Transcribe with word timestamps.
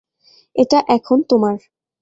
এটা 0.55 0.79
এখন 0.87 1.17
তোমার। 1.29 1.57